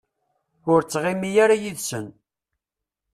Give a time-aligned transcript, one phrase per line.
[0.71, 2.07] Ur ttɣimi ara yid-sen.